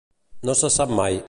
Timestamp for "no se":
0.49-0.73